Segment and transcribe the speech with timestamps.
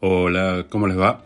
[0.00, 1.24] Hola, ¿cómo les va?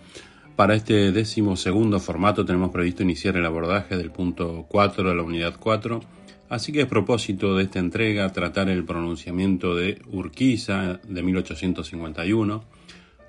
[0.56, 5.22] Para este décimo segundo formato tenemos previsto iniciar el abordaje del punto 4 de la
[5.22, 6.00] unidad 4,
[6.48, 12.64] así que es propósito de esta entrega tratar el pronunciamiento de Urquiza de 1851,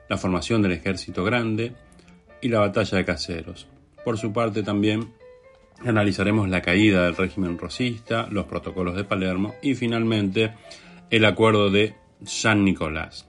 [0.08, 1.74] la formación del ejército grande
[2.42, 3.68] y la batalla de Caseros.
[4.06, 5.12] Por su parte también
[5.86, 10.54] analizaremos la caída del régimen rosista, los protocolos de Palermo y finalmente
[11.10, 13.28] el acuerdo de San Nicolás.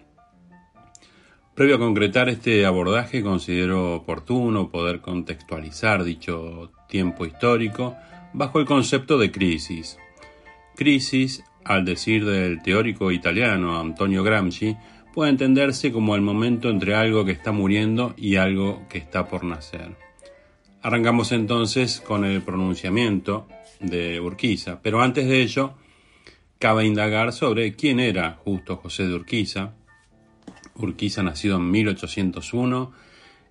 [1.55, 7.97] Previo a concretar este abordaje, considero oportuno poder contextualizar dicho tiempo histórico
[8.33, 9.98] bajo el concepto de crisis.
[10.77, 14.77] Crisis, al decir del teórico italiano Antonio Gramsci,
[15.12, 19.42] puede entenderse como el momento entre algo que está muriendo y algo que está por
[19.42, 19.97] nacer.
[20.81, 23.48] Arrancamos entonces con el pronunciamiento
[23.81, 25.75] de Urquiza, pero antes de ello,
[26.59, 29.75] cabe indagar sobre quién era justo José de Urquiza.
[30.75, 32.92] Urquiza nacido en 1801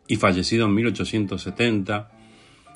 [0.08, 2.12] y fallecido en 1870,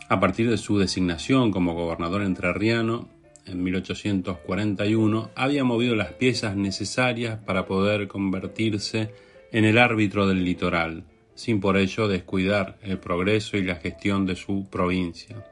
[0.09, 3.07] a partir de su designación como gobernador entrerriano
[3.45, 9.11] en 1841, había movido las piezas necesarias para poder convertirse
[9.51, 14.35] en el árbitro del litoral, sin por ello descuidar el progreso y la gestión de
[14.35, 15.45] su provincia.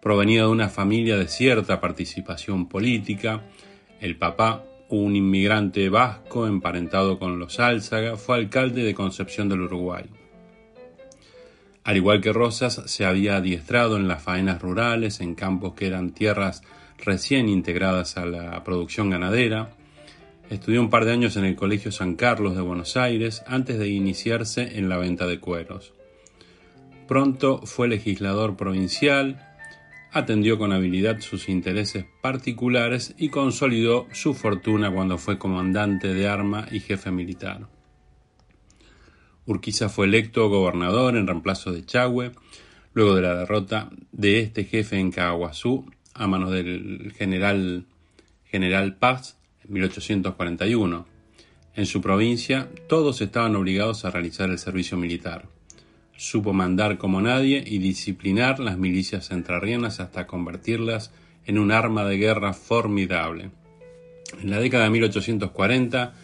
[0.00, 3.42] Provenía de una familia de cierta participación política,
[4.00, 10.04] el papá, un inmigrante vasco emparentado con los Álzaga, fue alcalde de Concepción del Uruguay.
[11.86, 16.10] Al igual que Rosas, se había adiestrado en las faenas rurales, en campos que eran
[16.10, 16.62] tierras
[16.98, 19.70] recién integradas a la producción ganadera.
[20.50, 23.88] Estudió un par de años en el Colegio San Carlos de Buenos Aires antes de
[23.88, 25.92] iniciarse en la venta de cueros.
[27.06, 29.45] Pronto fue legislador provincial,
[30.16, 36.66] atendió con habilidad sus intereses particulares y consolidó su fortuna cuando fue comandante de arma
[36.72, 37.68] y jefe militar.
[39.44, 42.32] Urquiza fue electo gobernador en reemplazo de Chagüe,
[42.94, 45.84] luego de la derrota de este jefe en Caguazú
[46.14, 47.84] a manos del general,
[48.46, 51.06] general Paz en 1841.
[51.74, 55.46] En su provincia todos estaban obligados a realizar el servicio militar.
[56.16, 61.12] Supo mandar como nadie y disciplinar las milicias entrerrianas hasta convertirlas
[61.44, 63.50] en un arma de guerra formidable.
[64.40, 66.14] En la década de 1840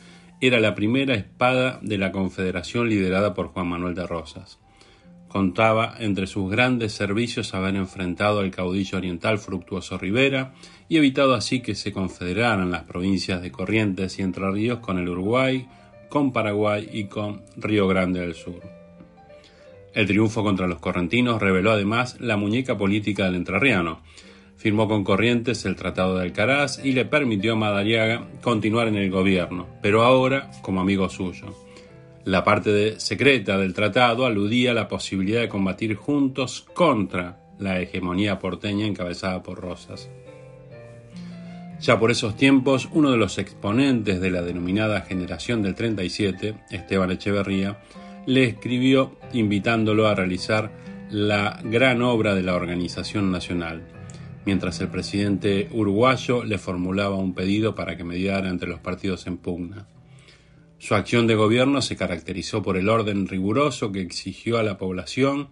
[0.41, 4.59] era la primera espada de la Confederación liderada por Juan Manuel de Rosas.
[5.29, 10.53] Contaba entre sus grandes servicios haber enfrentado al caudillo oriental Fructuoso Rivera
[10.89, 15.09] y evitado así que se confederaran las provincias de Corrientes y Entre Ríos con el
[15.09, 15.69] Uruguay,
[16.09, 18.82] con Paraguay y con Río Grande del Sur.
[19.95, 24.01] El triunfo contra los correntinos reveló además la muñeca política del entrerriano.
[24.57, 29.11] Firmó con Corrientes el Tratado de Alcaraz y le permitió a Madariaga continuar en el
[29.11, 31.55] gobierno, pero ahora como amigo suyo.
[32.25, 38.39] La parte secreta del tratado aludía a la posibilidad de combatir juntos contra la hegemonía
[38.39, 40.09] porteña encabezada por Rosas.
[41.81, 47.11] Ya por esos tiempos, uno de los exponentes de la denominada generación del 37, Esteban
[47.11, 47.81] Echeverría,
[48.27, 50.71] le escribió invitándolo a realizar
[51.11, 53.83] la gran obra de la organización nacional,
[54.47, 59.39] mientras el presidente uruguayo le formulaba un pedido para que mediara entre los partidos en
[59.39, 59.87] pugna.
[60.79, 65.49] Su acción de gobierno se caracterizó por el orden riguroso que exigió a la población,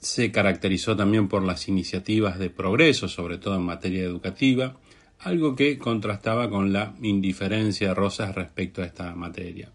[0.00, 4.76] se caracterizó también por las iniciativas de progreso, sobre todo en materia educativa,
[5.18, 9.70] algo que contrastaba con la indiferencia de Rosas respecto a esta materia.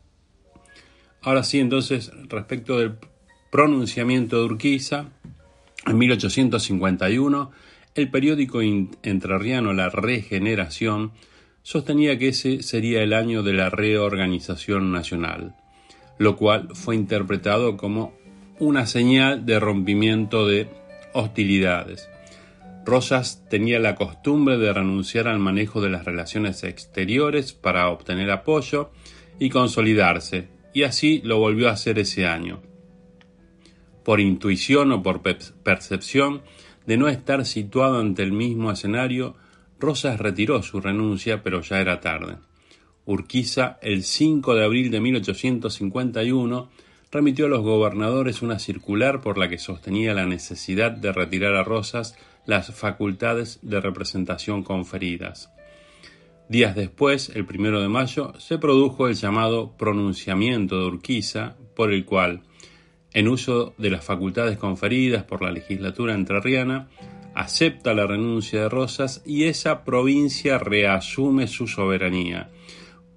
[1.23, 2.95] Ahora sí, entonces, respecto del
[3.51, 5.09] pronunciamiento de Urquiza,
[5.85, 7.51] en 1851,
[7.93, 11.11] el periódico entrerriano La Regeneración
[11.61, 15.55] sostenía que ese sería el año de la reorganización nacional,
[16.17, 18.13] lo cual fue interpretado como
[18.57, 20.69] una señal de rompimiento de
[21.13, 22.09] hostilidades.
[22.83, 28.91] Rosas tenía la costumbre de renunciar al manejo de las relaciones exteriores para obtener apoyo
[29.37, 32.61] y consolidarse, y así lo volvió a hacer ese año.
[34.03, 36.41] Por intuición o por percepción
[36.85, 39.35] de no estar situado ante el mismo escenario,
[39.79, 42.37] Rosas retiró su renuncia, pero ya era tarde.
[43.05, 46.69] Urquiza, el 5 de abril de 1851,
[47.11, 51.63] remitió a los gobernadores una circular por la que sostenía la necesidad de retirar a
[51.63, 52.15] Rosas
[52.45, 55.51] las facultades de representación conferidas.
[56.51, 62.03] Días después, el primero de mayo, se produjo el llamado pronunciamiento de Urquiza, por el
[62.03, 62.41] cual,
[63.13, 66.89] en uso de las facultades conferidas por la legislatura entrerriana,
[67.35, 72.49] acepta la renuncia de Rosas y esa provincia reasume su soberanía,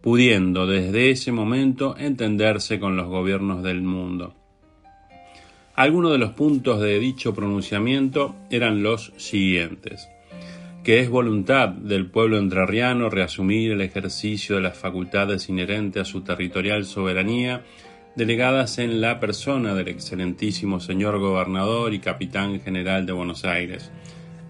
[0.01, 4.37] pudiendo desde ese momento entenderse con los gobiernos del mundo.
[5.75, 10.09] Algunos de los puntos de dicho pronunciamiento eran los siguientes
[10.85, 16.21] que es voluntad del pueblo entrerriano reasumir el ejercicio de las facultades inherentes a su
[16.21, 17.63] territorial soberanía
[18.17, 23.91] delegadas en la persona del excelentísimo señor gobernador y capitán general de Buenos Aires,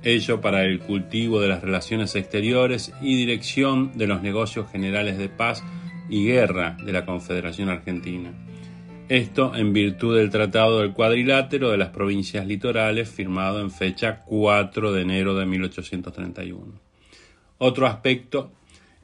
[0.02, 5.28] ello para el cultivo de las relaciones exteriores y dirección de los negocios generales de
[5.28, 5.62] paz
[6.10, 8.32] y guerra de la Confederación Argentina.
[9.08, 14.92] Esto en virtud del Tratado del Cuadrilátero de las Provincias Litorales firmado en fecha 4
[14.92, 16.80] de enero de 1831.
[17.58, 18.52] Otro aspecto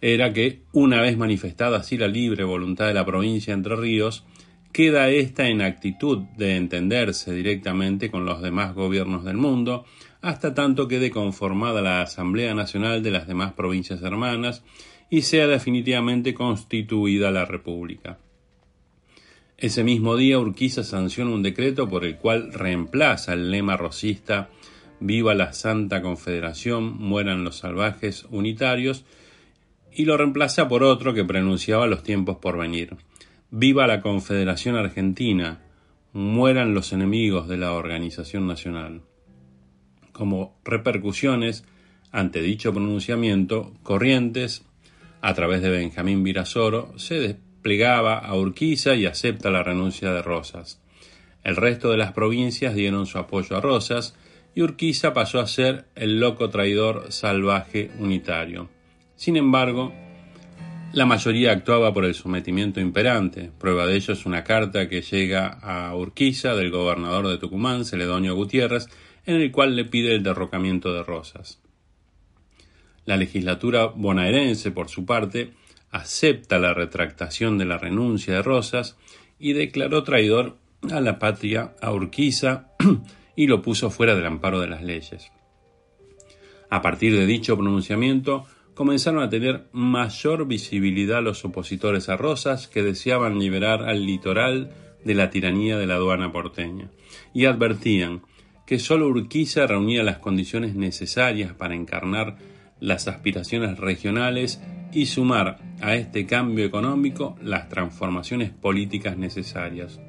[0.00, 4.24] era que, una vez manifestada así la libre voluntad de la provincia Entre Ríos,
[4.72, 9.84] queda ésta en actitud de entenderse directamente con los demás gobiernos del mundo,
[10.22, 14.64] hasta tanto quede conformada la Asamblea Nacional de las demás provincias hermanas
[15.10, 18.18] y sea definitivamente constituida la República.
[19.60, 24.48] Ese mismo día Urquiza sanciona un decreto por el cual reemplaza el lema rosista
[25.00, 29.04] Viva la Santa Confederación, mueran los salvajes unitarios,
[29.92, 32.96] y lo reemplaza por otro que pronunciaba los tiempos por venir.
[33.50, 35.62] Viva la Confederación Argentina,
[36.14, 39.02] mueran los enemigos de la organización nacional.
[40.12, 41.64] Como repercusiones
[42.12, 44.64] ante dicho pronunciamiento, Corrientes,
[45.20, 47.18] a través de Benjamín Virasoro, se
[47.62, 50.80] plegaba a Urquiza y acepta la renuncia de Rosas.
[51.42, 54.14] El resto de las provincias dieron su apoyo a Rosas
[54.54, 58.68] y Urquiza pasó a ser el loco traidor salvaje unitario.
[59.16, 59.92] Sin embargo,
[60.92, 63.52] la mayoría actuaba por el sometimiento imperante.
[63.58, 68.34] Prueba de ello es una carta que llega a Urquiza del gobernador de Tucumán, Celedonio
[68.34, 68.88] Gutiérrez,
[69.24, 71.60] en el cual le pide el derrocamiento de Rosas.
[73.04, 75.52] La legislatura bonaerense, por su parte,
[75.90, 78.96] acepta la retractación de la renuncia de Rosas
[79.38, 80.56] y declaró traidor
[80.90, 82.68] a la patria a Urquiza
[83.36, 85.30] y lo puso fuera del amparo de las leyes.
[86.70, 92.82] A partir de dicho pronunciamiento, comenzaron a tener mayor visibilidad los opositores a Rosas que
[92.82, 94.72] deseaban liberar al litoral
[95.04, 96.90] de la tiranía de la aduana porteña,
[97.34, 98.22] y advertían
[98.66, 102.36] que sólo Urquiza reunía las condiciones necesarias para encarnar
[102.78, 104.60] las aspiraciones regionales
[104.92, 110.00] y sumar a este cambio económico las transformaciones políticas necesarias.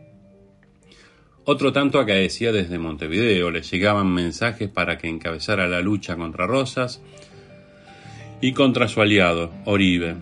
[1.44, 7.02] Otro tanto acaecía desde Montevideo, le llegaban mensajes para que encabezara la lucha contra Rosas
[8.42, 10.16] y contra su aliado, Oribe.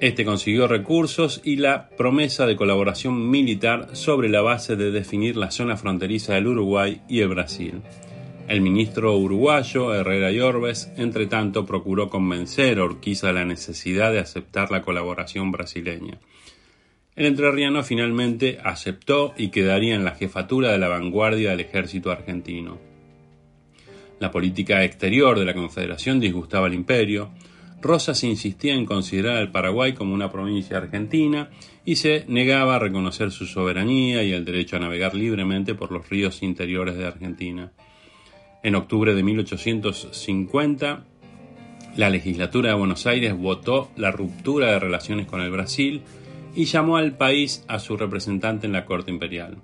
[0.00, 5.50] Este consiguió recursos y la promesa de colaboración militar sobre la base de definir la
[5.50, 7.80] zona fronteriza del Uruguay y el Brasil.
[8.48, 14.20] El ministro uruguayo Herrera Yorbes, entre tanto, procuró convencer a Urquiza de la necesidad de
[14.20, 16.20] aceptar la colaboración brasileña.
[17.16, 22.78] El entrerriano finalmente aceptó y quedaría en la jefatura de la vanguardia del ejército argentino.
[24.20, 27.30] La política exterior de la Confederación disgustaba al imperio.
[27.82, 31.50] Rosas insistía en considerar al Paraguay como una provincia argentina
[31.84, 36.08] y se negaba a reconocer su soberanía y el derecho a navegar libremente por los
[36.08, 37.72] ríos interiores de Argentina.
[38.62, 41.04] En octubre de 1850,
[41.96, 46.02] la legislatura de Buenos Aires votó la ruptura de relaciones con el Brasil
[46.54, 49.58] y llamó al país a su representante en la Corte Imperial.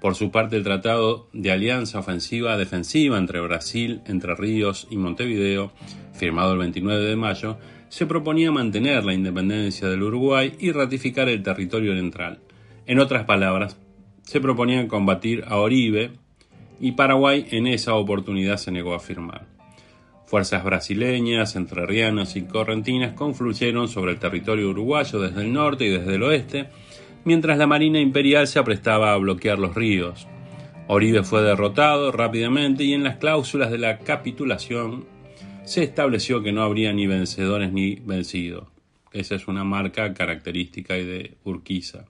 [0.00, 5.72] Por su parte, el Tratado de Alianza Ofensiva Defensiva entre Brasil, Entre Ríos y Montevideo,
[6.14, 7.58] firmado el 29 de mayo,
[7.90, 12.38] se proponía mantener la independencia del Uruguay y ratificar el territorio oriental.
[12.86, 13.76] En otras palabras,
[14.22, 16.12] se proponía combatir a Oribe,
[16.80, 19.46] y Paraguay en esa oportunidad se negó a firmar.
[20.26, 26.14] Fuerzas brasileñas, entrerrianas y correntinas confluyeron sobre el territorio uruguayo desde el norte y desde
[26.14, 26.68] el oeste,
[27.24, 30.26] mientras la Marina Imperial se aprestaba a bloquear los ríos.
[30.86, 35.04] Oribe fue derrotado rápidamente y en las cláusulas de la capitulación
[35.64, 38.68] se estableció que no habría ni vencedores ni vencidos.
[39.12, 42.06] Esa es una marca característica de Urquiza.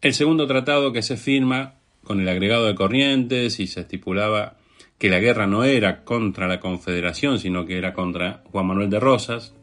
[0.00, 1.74] El segundo tratado que se firma
[2.06, 4.56] con el agregado de Corrientes y se estipulaba
[4.98, 9.00] que la guerra no era contra la Confederación, sino que era contra Juan Manuel de
[9.00, 9.54] Rosas,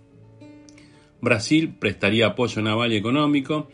[1.21, 3.69] Brasil prestaría apoyo naval y económico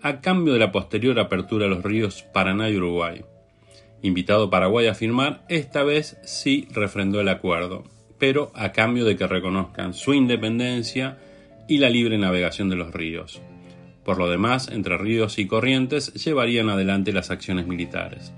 [0.00, 3.22] a cambio de la posterior apertura de los ríos Paraná y Uruguay.
[4.00, 7.84] Invitado Paraguay a firmar, esta vez sí refrendó el acuerdo,
[8.18, 11.18] pero a cambio de que reconozcan su independencia
[11.68, 13.42] y la libre navegación de los ríos.
[14.04, 18.32] Por lo demás, entre ríos y corrientes llevarían adelante las acciones militares.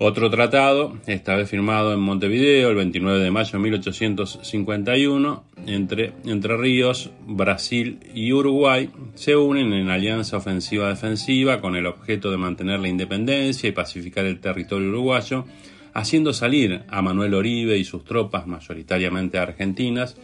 [0.00, 6.56] Otro tratado, esta vez firmado en Montevideo el 29 de mayo de 1851, entre Entre
[6.56, 12.88] Ríos, Brasil y Uruguay, se unen en alianza ofensiva-defensiva con el objeto de mantener la
[12.88, 15.44] independencia y pacificar el territorio uruguayo,
[15.92, 20.16] haciendo salir a Manuel Oribe y sus tropas, mayoritariamente argentinas,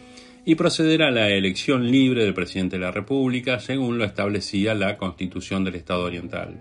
[0.45, 4.97] y proceder a la elección libre del presidente de la República, según lo establecía la
[4.97, 6.59] Constitución del Estado Oriental.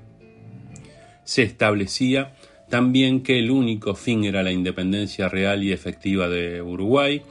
[1.25, 2.35] Se establecía
[2.69, 7.23] también que el único fin era la independencia real y efectiva de Uruguay,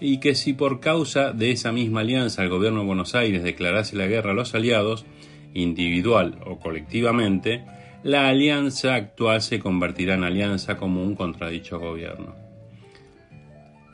[0.00, 3.96] y que si por causa de esa misma alianza el gobierno de Buenos Aires declarase
[3.96, 5.06] la guerra a los aliados,
[5.54, 7.64] individual o colectivamente,
[8.02, 12.43] la alianza actual se convertirá en alianza común contra dicho gobierno.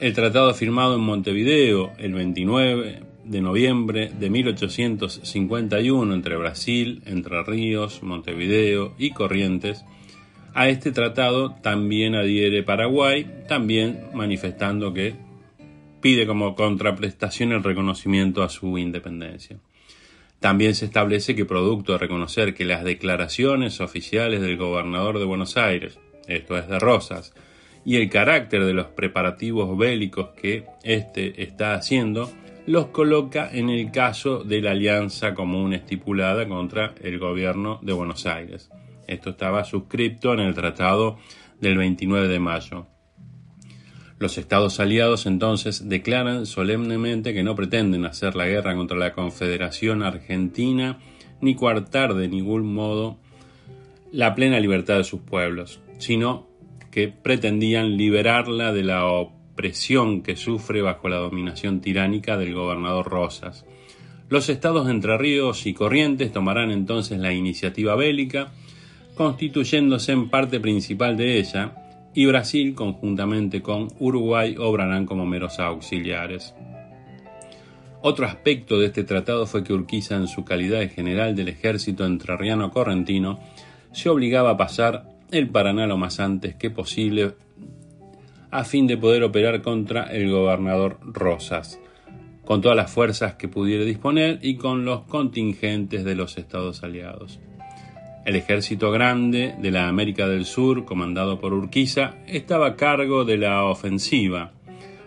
[0.01, 8.03] El tratado firmado en Montevideo el 29 de noviembre de 1851 entre Brasil, Entre Ríos,
[8.03, 9.85] Montevideo y Corrientes,
[10.55, 15.17] a este tratado también adhiere Paraguay, también manifestando que
[16.01, 19.59] pide como contraprestación el reconocimiento a su independencia.
[20.39, 25.59] También se establece que producto de reconocer que las declaraciones oficiales del gobernador de Buenos
[25.59, 27.35] Aires, esto es de Rosas,
[27.85, 32.31] y el carácter de los preparativos bélicos que éste está haciendo,
[32.67, 38.27] los coloca en el caso de la alianza común estipulada contra el gobierno de Buenos
[38.27, 38.71] Aires.
[39.07, 41.19] Esto estaba suscripto en el Tratado
[41.61, 42.87] del 29 de mayo.
[44.19, 50.03] Los estados aliados entonces declaran solemnemente que no pretenden hacer la guerra contra la Confederación
[50.03, 50.99] Argentina
[51.41, 53.19] ni coartar de ningún modo
[54.13, 56.50] la plena libertad de sus pueblos, sino
[56.91, 63.65] que pretendían liberarla de la opresión que sufre bajo la dominación tiránica del gobernador Rosas.
[64.29, 68.53] Los estados de Entre Ríos y Corrientes tomarán entonces la iniciativa bélica,
[69.15, 71.75] constituyéndose en parte principal de ella,
[72.15, 76.55] y Brasil, conjuntamente con Uruguay, obrarán como meros auxiliares.
[78.03, 82.07] Otro aspecto de este tratado fue que Urquiza, en su calidad de general del ejército
[82.07, 83.39] entrerriano correntino,
[83.93, 87.33] se obligaba a pasar el Paraná lo más antes que posible
[88.51, 91.81] a fin de poder operar contra el gobernador Rosas,
[92.45, 97.39] con todas las fuerzas que pudiera disponer y con los contingentes de los estados aliados.
[98.27, 103.39] El ejército grande de la América del Sur, comandado por Urquiza, estaba a cargo de
[103.39, 104.53] la ofensiva.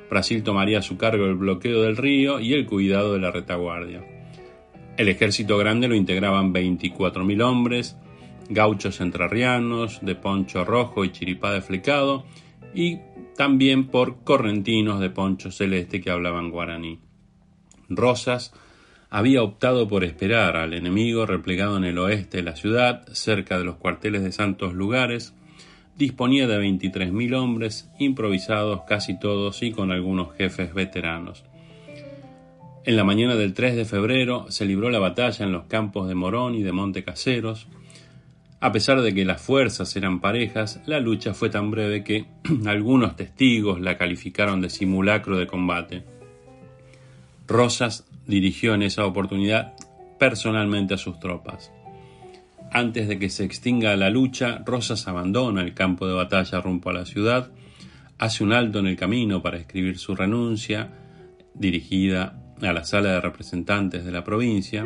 [0.10, 4.03] Brasil tomaría a su cargo el bloqueo del río y el cuidado de la retaguardia.
[4.98, 7.98] El ejército grande lo integraban 24.000 hombres,
[8.50, 12.26] gauchos entrerrianos, de poncho rojo y chiripá de flecado,
[12.74, 13.00] y
[13.36, 17.00] también por correntinos de poncho celeste que hablaban guaraní.
[17.90, 18.54] Rosas
[19.10, 23.64] había optado por esperar al enemigo replegado en el oeste de la ciudad, cerca de
[23.64, 25.36] los cuarteles de santos lugares,
[25.98, 31.44] disponía de 23.000 hombres, improvisados casi todos y con algunos jefes veteranos.
[32.86, 36.16] En la mañana del 3 de febrero se libró la batalla en los campos de
[36.16, 37.68] Morón y de Monte Caseros.
[38.63, 42.27] A pesar de que las fuerzas eran parejas, la lucha fue tan breve que
[42.65, 46.05] algunos testigos la calificaron de simulacro de combate.
[47.46, 49.74] Rosas dirigió en esa oportunidad
[50.17, 51.74] personalmente a sus tropas.
[52.72, 56.93] Antes de que se extinga la lucha, Rosas abandona el campo de batalla rumbo a
[56.93, 57.51] la ciudad,
[58.17, 60.89] hace un alto en el camino para escribir su renuncia,
[61.53, 64.86] dirigida a la sala de representantes de la provincia.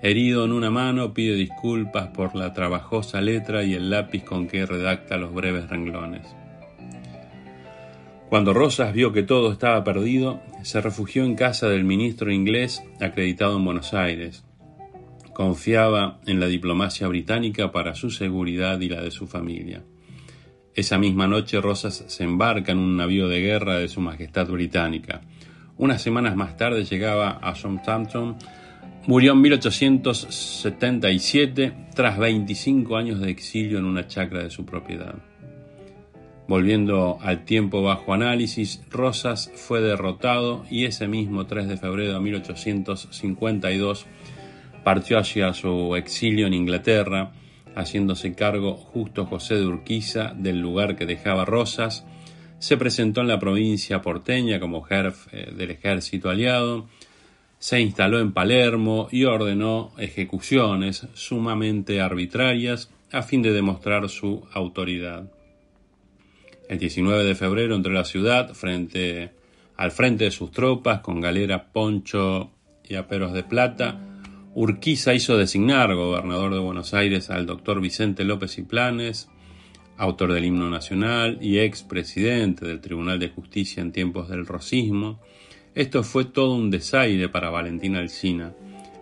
[0.00, 4.64] Herido en una mano, pide disculpas por la trabajosa letra y el lápiz con que
[4.64, 6.26] redacta los breves renglones.
[8.28, 13.56] Cuando Rosas vio que todo estaba perdido, se refugió en casa del ministro inglés acreditado
[13.56, 14.44] en Buenos Aires.
[15.32, 19.82] Confiaba en la diplomacia británica para su seguridad y la de su familia.
[20.74, 25.22] Esa misma noche Rosas se embarca en un navío de guerra de Su Majestad Británica.
[25.76, 28.36] Unas semanas más tarde llegaba a Southampton.
[29.08, 35.14] Murió en 1877 tras 25 años de exilio en una chacra de su propiedad.
[36.46, 42.20] Volviendo al tiempo bajo análisis, Rosas fue derrotado y ese mismo 3 de febrero de
[42.20, 44.04] 1852
[44.84, 47.32] partió hacia su exilio en Inglaterra,
[47.74, 52.04] haciéndose cargo justo José de Urquiza del lugar que dejaba Rosas.
[52.58, 56.88] Se presentó en la provincia porteña como jefe del ejército aliado.
[57.58, 65.30] Se instaló en Palermo y ordenó ejecuciones sumamente arbitrarias a fin de demostrar su autoridad.
[66.68, 69.32] El 19 de febrero entró la ciudad frente,
[69.76, 72.50] al frente de sus tropas con galera, poncho
[72.86, 73.98] y aperos de plata.
[74.54, 79.28] Urquiza hizo designar gobernador de Buenos Aires al doctor Vicente López y Planes,
[79.96, 85.20] autor del himno nacional y ex presidente del Tribunal de Justicia en tiempos del rosismo.
[85.74, 88.54] Esto fue todo un desaire para Valentín Alsina,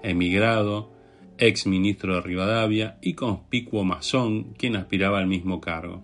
[0.02, 0.92] emigrado,
[1.38, 6.02] ex ministro de Rivadavia y conspicuo masón, quien aspiraba al mismo cargo.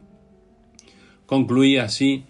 [1.27, 2.25] Concluía así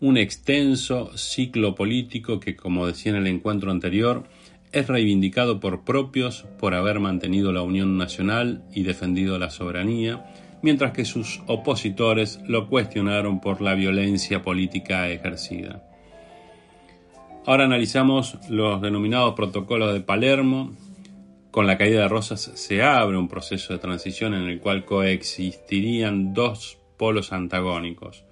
[0.00, 4.24] un extenso ciclo político que, como decía en el encuentro anterior,
[4.72, 10.24] es reivindicado por propios por haber mantenido la unión nacional y defendido la soberanía,
[10.62, 15.89] mientras que sus opositores lo cuestionaron por la violencia política ejercida.
[17.46, 20.72] Ahora analizamos los denominados protocolos de Palermo.
[21.50, 26.34] Con la caída de Rosas se abre un proceso de transición en el cual coexistirían
[26.34, 28.24] dos polos antagónicos.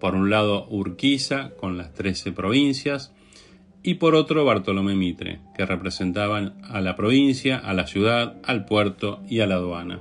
[0.00, 3.12] Por un lado Urquiza con las trece provincias
[3.84, 9.20] y por otro Bartolomé Mitre, que representaban a la provincia, a la ciudad, al puerto
[9.28, 10.00] y a la aduana.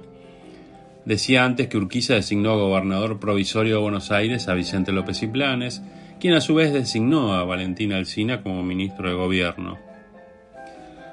[1.05, 5.81] Decía antes que Urquiza designó gobernador provisorio de Buenos Aires a Vicente López y Planes,
[6.19, 9.77] quien a su vez designó a Valentín Alsina como ministro de gobierno.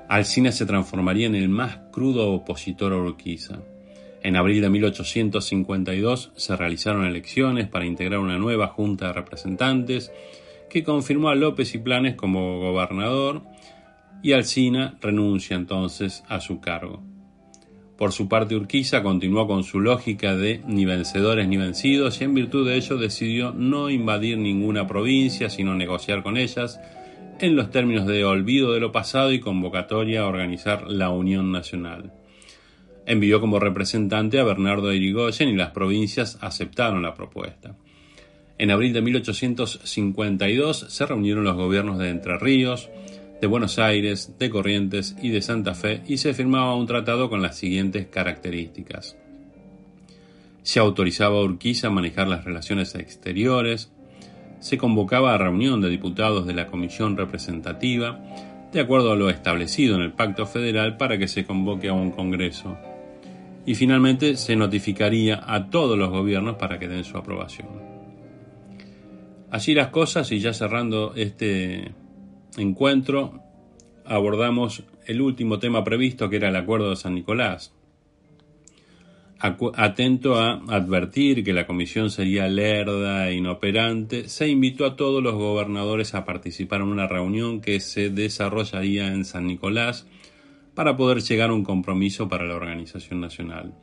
[0.08, 3.60] Alsina se transformaría en el más crudo opositor a Urquiza.
[4.22, 10.10] En abril de 1852 se realizaron elecciones para integrar una nueva junta de representantes
[10.68, 13.42] que confirmó a López y Planes como gobernador
[14.22, 17.15] y Alsina renuncia entonces a su cargo.
[17.96, 22.34] Por su parte, Urquiza continuó con su lógica de ni vencedores ni vencidos y en
[22.34, 26.78] virtud de ello decidió no invadir ninguna provincia, sino negociar con ellas
[27.40, 32.12] en los términos de olvido de lo pasado y convocatoria a organizar la Unión Nacional.
[33.06, 37.76] Envió como representante a Bernardo de Irigoyen y las provincias aceptaron la propuesta.
[38.58, 42.90] En abril de 1852 se reunieron los gobiernos de Entre Ríos,
[43.40, 47.42] de Buenos Aires, de Corrientes y de Santa Fe y se firmaba un tratado con
[47.42, 49.16] las siguientes características.
[50.62, 53.92] Se autorizaba a Urquiza a manejar las relaciones exteriores,
[54.58, 58.20] se convocaba a reunión de diputados de la Comisión Representativa,
[58.72, 62.10] de acuerdo a lo establecido en el Pacto Federal para que se convoque a un
[62.10, 62.76] Congreso,
[63.64, 67.68] y finalmente se notificaría a todos los gobiernos para que den su aprobación.
[69.50, 71.92] Así las cosas y ya cerrando este
[72.62, 73.40] encuentro
[74.04, 77.72] abordamos el último tema previsto que era el Acuerdo de San Nicolás.
[79.38, 85.34] Atento a advertir que la comisión sería lerda e inoperante, se invitó a todos los
[85.34, 90.06] gobernadores a participar en una reunión que se desarrollaría en San Nicolás
[90.74, 93.74] para poder llegar a un compromiso para la organización nacional.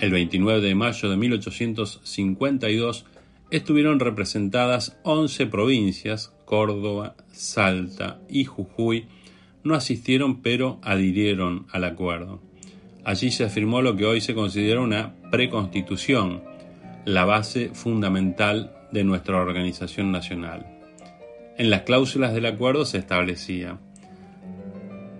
[0.00, 3.06] El 29 de mayo de 1852
[3.52, 9.06] estuvieron representadas 11 provincias, Córdoba, Salta y Jujuy,
[9.64, 12.42] no asistieron pero adhirieron al acuerdo.
[13.04, 16.42] Allí se afirmó lo que hoy se considera una preconstitución,
[17.06, 20.66] la base fundamental de nuestra organización nacional.
[21.56, 23.78] En las cláusulas del acuerdo se establecía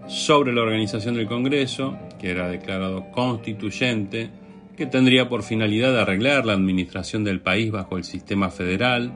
[0.09, 4.29] sobre la organización del Congreso, que era declarado constituyente,
[4.77, 9.15] que tendría por finalidad arreglar la administración del país bajo el sistema federal,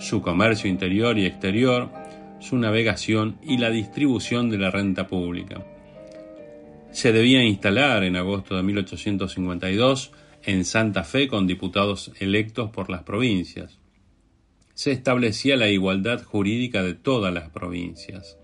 [0.00, 1.90] su comercio interior y exterior,
[2.40, 5.64] su navegación y la distribución de la renta pública.
[6.90, 13.02] Se debía instalar en agosto de 1852 en Santa Fe con diputados electos por las
[13.02, 13.78] provincias.
[14.74, 18.38] Se establecía la igualdad jurídica de todas las provincias.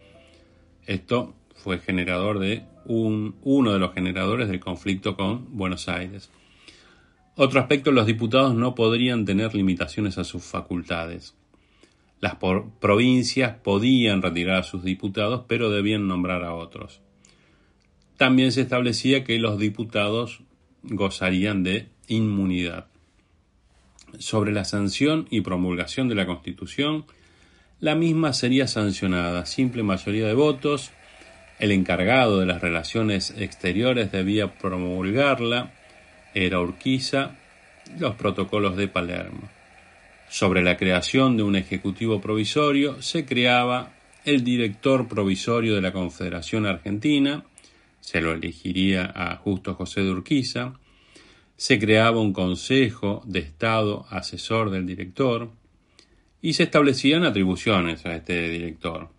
[0.86, 6.30] Esto fue generador de un, uno de los generadores del conflicto con Buenos Aires.
[7.34, 11.34] Otro aspecto, los diputados no podrían tener limitaciones a sus facultades.
[12.20, 17.00] Las provincias podían retirar a sus diputados, pero debían nombrar a otros.
[18.16, 20.40] También se establecía que los diputados
[20.82, 22.86] gozarían de inmunidad.
[24.18, 27.04] Sobre la sanción y promulgación de la Constitución,
[27.80, 30.92] la misma sería sancionada, simple mayoría de votos,
[31.58, 35.74] el encargado de las relaciones exteriores debía promulgarla,
[36.34, 37.36] era Urquiza
[37.98, 39.55] los protocolos de Palermo.
[40.28, 46.66] Sobre la creación de un Ejecutivo Provisorio se creaba el director provisorio de la Confederación
[46.66, 47.44] Argentina,
[48.00, 50.74] se lo elegiría a Justo José de Urquiza,
[51.56, 55.50] se creaba un Consejo de Estado asesor del director
[56.42, 59.10] y se establecían atribuciones a este director.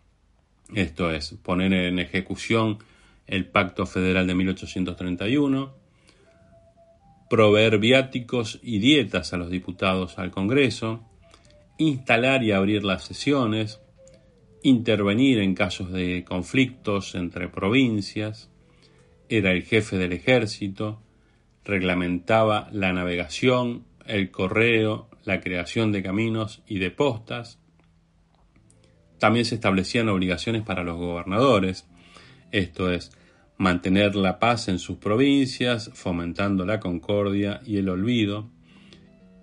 [0.75, 2.79] esto es, poner en ejecución
[3.27, 5.73] el Pacto Federal de 1831,
[7.29, 11.03] proveer viáticos y dietas a los diputados al Congreso,
[11.77, 13.81] instalar y abrir las sesiones,
[14.63, 18.49] intervenir en casos de conflictos entre provincias,
[19.29, 21.01] era el jefe del ejército,
[21.65, 27.59] reglamentaba la navegación, el correo, la creación de caminos y de postas.
[29.19, 31.85] También se establecían obligaciones para los gobernadores,
[32.51, 33.11] esto es,
[33.57, 38.49] mantener la paz en sus provincias, fomentando la concordia y el olvido,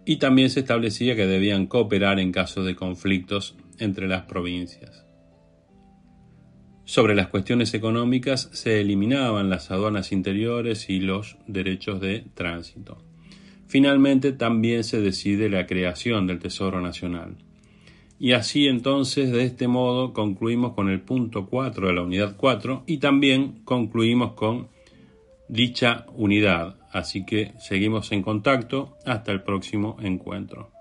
[0.06, 5.04] y también se establecía que debían cooperar en caso de conflictos entre las provincias.
[6.84, 13.02] Sobre las cuestiones económicas se eliminaban las aduanas interiores y los derechos de tránsito.
[13.66, 17.38] Finalmente también se decide la creación del Tesoro Nacional.
[18.18, 22.84] Y así entonces, de este modo, concluimos con el punto 4 de la unidad 4
[22.86, 24.68] y también concluimos con
[25.48, 26.76] dicha unidad.
[26.92, 30.73] Así que seguimos en contacto hasta el próximo encuentro.